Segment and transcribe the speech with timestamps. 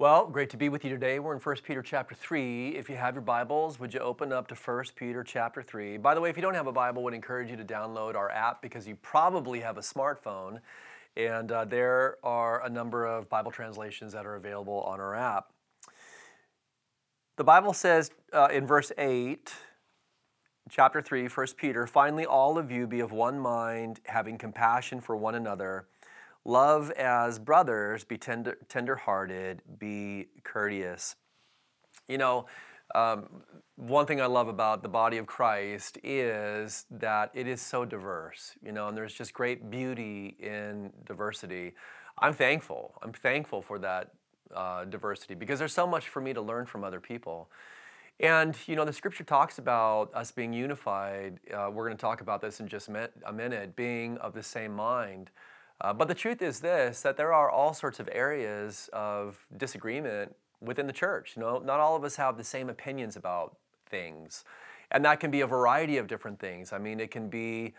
[0.00, 1.18] Well, great to be with you today.
[1.18, 2.70] We're in 1 Peter chapter 3.
[2.70, 5.98] If you have your Bibles, would you open up to 1 Peter chapter 3?
[5.98, 8.14] By the way, if you don't have a Bible, I would encourage you to download
[8.14, 10.60] our app because you probably have a smartphone.
[11.18, 15.52] And uh, there are a number of Bible translations that are available on our app.
[17.36, 19.52] The Bible says uh, in verse 8,
[20.70, 25.14] chapter 3, 1 Peter, finally, all of you be of one mind, having compassion for
[25.14, 25.88] one another
[26.44, 31.16] Love as brothers, be tender, tender-hearted, be courteous.
[32.08, 32.46] You know,
[32.94, 33.28] um,
[33.76, 38.52] one thing I love about the body of Christ is that it is so diverse,
[38.62, 41.74] you know, and there's just great beauty in diversity.
[42.18, 42.94] I'm thankful.
[43.02, 44.10] I'm thankful for that
[44.54, 47.50] uh, diversity because there's so much for me to learn from other people.
[48.18, 51.38] And, you know, the scripture talks about us being unified.
[51.54, 54.74] Uh, we're going to talk about this in just a minute, being of the same
[54.74, 55.30] mind.
[55.80, 60.34] Uh, but the truth is this that there are all sorts of areas of disagreement
[60.60, 61.34] within the church.
[61.36, 63.56] You know, not all of us have the same opinions about
[63.88, 64.44] things.
[64.90, 66.72] And that can be a variety of different things.
[66.72, 67.74] I mean, it can be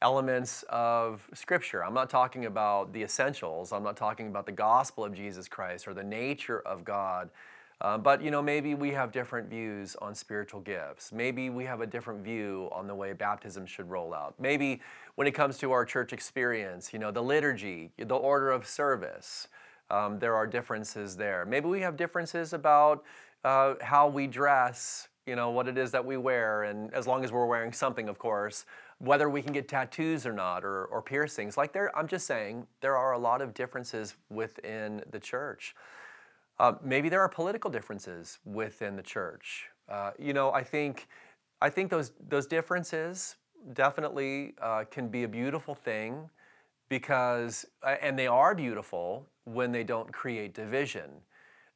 [0.00, 1.84] elements of Scripture.
[1.84, 5.86] I'm not talking about the essentials, I'm not talking about the gospel of Jesus Christ
[5.86, 7.30] or the nature of God.
[7.82, 11.12] Uh, but you know, maybe we have different views on spiritual gifts.
[11.12, 14.34] Maybe we have a different view on the way baptism should roll out.
[14.38, 14.80] Maybe
[15.16, 19.48] when it comes to our church experience, you know, the liturgy, the order of service,
[19.90, 21.44] um, there are differences there.
[21.44, 23.02] Maybe we have differences about
[23.44, 27.24] uh, how we dress, you know, what it is that we wear, and as long
[27.24, 28.64] as we're wearing something, of course,
[28.98, 31.56] whether we can get tattoos or not, or, or piercings.
[31.56, 35.74] Like there, I'm just saying, there are a lot of differences within the church.
[36.62, 39.66] Uh, maybe there are political differences within the church.
[39.88, 41.08] Uh, you know, I think,
[41.60, 43.34] I think those those differences
[43.72, 46.30] definitely uh, can be a beautiful thing
[46.88, 51.10] because, uh, and they are beautiful when they don't create division.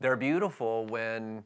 [0.00, 1.44] They're beautiful when,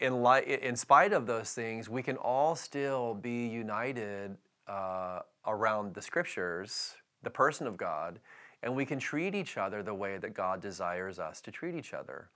[0.00, 5.94] in, li- in spite of those things, we can all still be united uh, around
[5.94, 8.20] the scriptures, the person of God,
[8.62, 11.94] and we can treat each other the way that God desires us to treat each
[11.94, 12.28] other.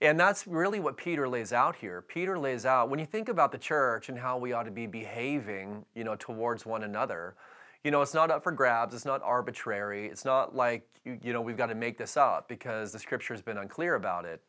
[0.00, 2.02] And that's really what Peter lays out here.
[2.02, 4.86] Peter lays out when you think about the church and how we ought to be
[4.86, 7.34] behaving, you know, towards one another.
[7.82, 8.94] You know, it's not up for grabs.
[8.94, 10.06] It's not arbitrary.
[10.06, 13.42] It's not like you know we've got to make this up because the scripture has
[13.42, 14.42] been unclear about it.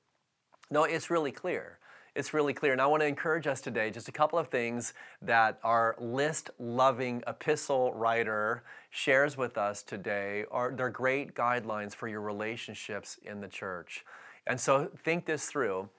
[0.69, 1.79] No, it's really clear.
[2.15, 2.71] It's really clear.
[2.71, 6.49] And I want to encourage us today just a couple of things that our list
[6.57, 13.39] loving epistle writer shares with us today are they're great guidelines for your relationships in
[13.39, 14.03] the church.
[14.47, 15.89] And so think this through.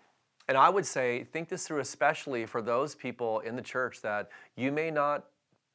[0.49, 4.31] And I would say, think this through, especially for those people in the church that
[4.57, 5.27] you may not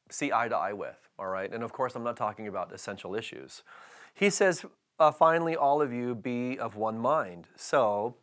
[0.09, 1.51] see eye to eye with, all right?
[1.51, 3.61] And of course, I'm not talking about essential issues.
[4.15, 4.65] He says,
[4.99, 7.47] uh, finally, all of you be of one mind.
[7.55, 8.15] So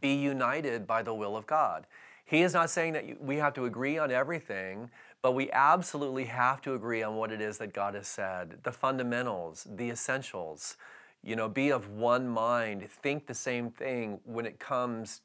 [0.00, 1.86] be united by the will of God.
[2.24, 4.90] He is not saying that we have to agree on everything,
[5.22, 8.72] but we absolutely have to agree on what it is that God has said the
[8.72, 10.76] fundamentals, the essentials.
[11.22, 15.20] You know, be of one mind, think the same thing when it comes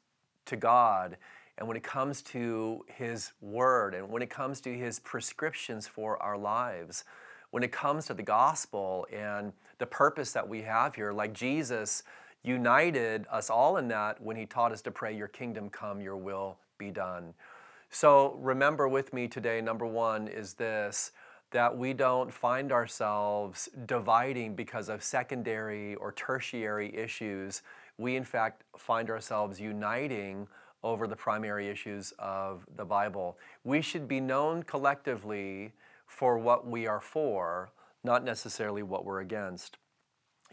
[0.46, 1.16] to God
[1.58, 6.22] and when it comes to His Word and when it comes to His prescriptions for
[6.22, 7.04] our lives.
[7.50, 12.02] When it comes to the gospel and the purpose that we have here, like Jesus
[12.42, 16.16] united us all in that when He taught us to pray, Your kingdom come, Your
[16.16, 17.32] will be done.
[17.88, 21.12] So remember with me today, number one is this
[21.50, 27.62] that we don't find ourselves dividing because of secondary or tertiary issues.
[27.98, 30.48] We, in fact, find ourselves uniting
[30.82, 33.38] over the primary issues of the Bible.
[33.64, 35.72] We should be known collectively
[36.06, 37.70] for what we are for,
[38.04, 39.78] not necessarily what we're against.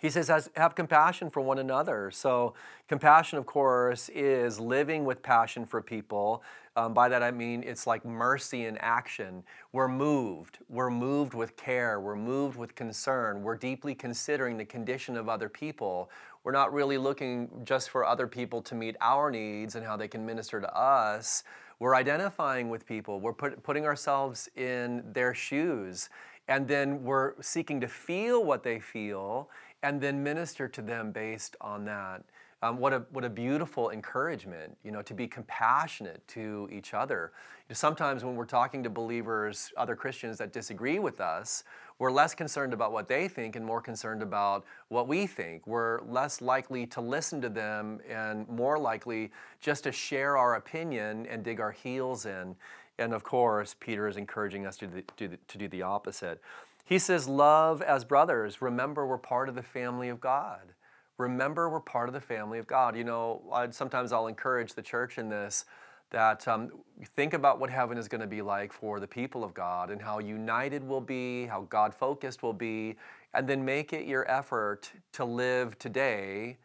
[0.02, 2.12] He says, have compassion for one another.
[2.12, 2.56] So,
[2.90, 6.44] compassion, of course, is living with passion for people.
[6.76, 9.44] Um, by that I mean it's like mercy in action.
[9.74, 10.58] We're moved.
[10.70, 12.00] We're moved with care.
[12.00, 13.44] We're moved with concern.
[13.44, 16.10] We're deeply considering the condition of other people.
[16.44, 20.08] We're not really looking just for other people to meet our needs and how they
[20.08, 21.44] can minister to us.
[21.80, 23.20] We're identifying with people.
[23.20, 26.10] We're put, putting ourselves in their shoes.
[26.48, 29.50] And then we're seeking to feel what they feel
[29.84, 32.24] and then minister to them based on that.
[32.64, 37.34] Um, what, a, what a beautiful encouragement, you know, to be compassionate to each other.
[37.68, 41.66] You know, sometimes when we're talking to believers, other Christians that disagree with us,
[42.00, 45.68] we're less concerned about what they think and more concerned about what we think.
[45.68, 49.30] We're less likely to listen to them and more likely
[49.60, 52.56] just to share our opinion and dig our heels in.
[52.98, 54.88] And of course, Peter is encouraging us to
[55.18, 56.42] do the, to do the opposite.
[56.84, 58.62] He says, Love as brothers.
[58.62, 60.74] Remember, we're part of the family of God.
[61.18, 62.98] remember we're part of the family of God.
[62.98, 65.66] You know, I'd, sometimes I'll encourage the church in this
[66.14, 66.70] that um,
[67.16, 70.00] think about what heaven is going to be like for the people of God and
[70.02, 72.96] how united we'll be, how God focused we'll be,
[73.34, 76.58] and then make it your effort to live today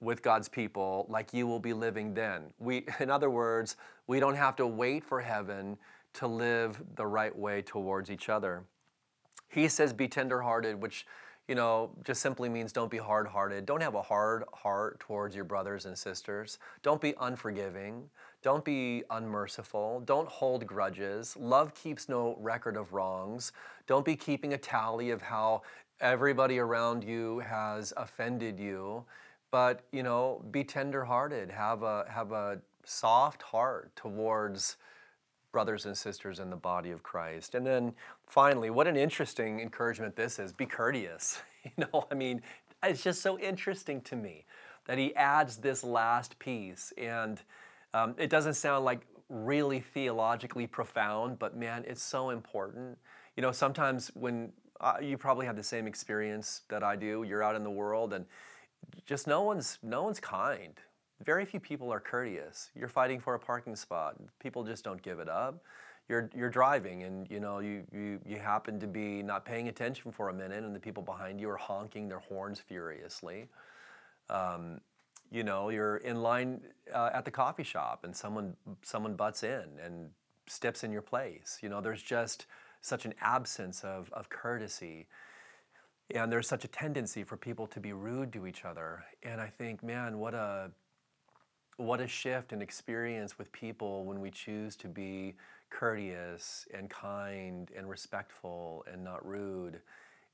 [0.00, 2.42] with God's people like you will be living then.
[2.58, 5.78] We, in other words, we don't have to wait for heaven
[6.14, 8.64] to live the right way towards each other.
[9.48, 11.06] He says, be tenderhearted, which
[11.48, 13.66] you know, just simply means don't be hard hearted.
[13.66, 16.58] Don't have a hard heart towards your brothers and sisters.
[16.82, 18.10] Don't be unforgiving.
[18.42, 20.02] Don't be unmerciful.
[20.04, 21.36] Don't hold grudges.
[21.36, 23.52] Love keeps no record of wrongs.
[23.86, 25.62] Don't be keeping a tally of how
[26.00, 29.04] everybody around you has offended you.
[29.52, 31.50] But, you know, be tender-hearted.
[31.50, 34.76] Have a have a soft heart towards
[35.56, 37.54] brothers and sisters in the body of Christ.
[37.54, 37.94] And then
[38.26, 41.38] finally, what an interesting encouragement this is be courteous.
[41.64, 42.42] You know, I mean,
[42.84, 44.44] it's just so interesting to me
[44.84, 46.92] that he adds this last piece.
[46.96, 47.42] And
[47.92, 52.98] um, it doesn't sound like really theologically profound, but man, it's so important.
[53.34, 57.42] You know, sometimes when uh, you probably have the same experience that I do, you're
[57.42, 58.26] out in the world and
[59.06, 60.74] just no one's no one's kind
[61.24, 62.70] very few people are courteous.
[62.74, 64.16] You're fighting for a parking spot.
[64.38, 65.62] People just don't give it up.
[66.08, 70.12] You're, you're driving and you know you, you, you happen to be not paying attention
[70.12, 73.48] for a minute and the people behind you are honking their horns furiously.
[74.30, 74.80] Um,
[75.32, 76.60] you know you're in line
[76.94, 80.10] uh, at the coffee shop and someone someone butts in and
[80.46, 81.58] steps in your place.
[81.60, 82.46] You know there's just
[82.86, 85.06] such an absence of, of courtesy.
[86.14, 89.04] And there's such a tendency for people to be rude to each other.
[89.24, 90.70] And I think, man, what a
[91.76, 95.34] what a shift in experience with people when we choose to be
[95.70, 99.80] courteous and kind and respectful and not rude.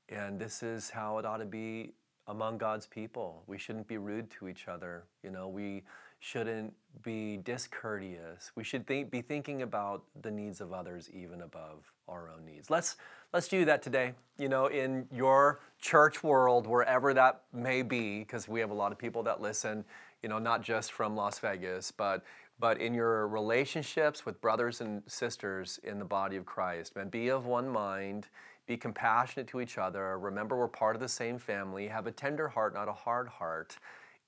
[0.09, 1.93] And this is how it ought to be
[2.27, 3.43] among God's people.
[3.47, 5.03] We shouldn't be rude to each other.
[5.23, 5.83] You know, we
[6.19, 8.51] shouldn't be discourteous.
[8.55, 12.69] We should be thinking about the needs of others even above our own needs.
[12.69, 12.95] Let's
[13.33, 14.13] let's do that today.
[14.37, 18.93] You know, in your church world, wherever that may be, because we have a lot
[18.93, 19.83] of people that listen
[20.23, 22.23] you know, not just from Las Vegas, but
[22.59, 26.95] but in your relationships with brothers and sisters in the body of Christ.
[26.95, 28.27] Man, be of one mind,
[28.67, 30.17] be compassionate to each other.
[30.17, 31.87] Remember, we're part of the same family.
[31.87, 33.77] Have a tender heart, not a hard heart,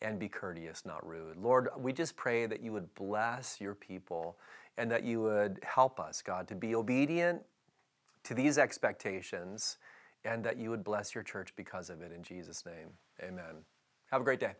[0.01, 1.38] and be courteous, not rude.
[1.38, 4.38] Lord, we just pray that you would bless your people
[4.77, 7.42] and that you would help us, God, to be obedient
[8.24, 9.77] to these expectations
[10.25, 12.12] and that you would bless your church because of it.
[12.12, 12.89] In Jesus' name,
[13.24, 13.63] amen.
[14.12, 14.56] Have a great day.